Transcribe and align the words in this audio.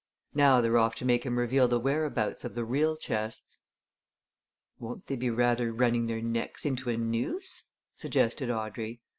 Now 0.33 0.61
they're 0.61 0.79
off 0.79 0.95
to 0.95 1.05
make 1.05 1.27
him 1.27 1.37
reveal 1.37 1.67
the 1.67 1.79
whereabouts 1.79 2.43
of 2.43 2.55
the 2.55 2.65
real 2.65 2.97
chests." 2.97 3.59
"Won't 4.79 5.05
they 5.05 5.15
be 5.15 5.29
rather 5.29 5.71
running 5.71 6.07
their 6.07 6.23
necks 6.23 6.65
into 6.65 6.89
a 6.89 6.97
noose?" 6.97 7.65
suggested 7.95 8.49
Audrey. 8.49 9.03